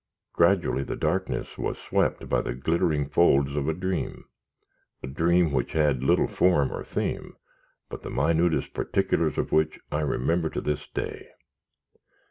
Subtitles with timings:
[0.33, 4.25] Gradually the darkness was swept by the glittering folds of a dream
[5.03, 7.35] a dream which had little form or theme,
[7.87, 11.27] but the minutest particulars of which I remember to this day.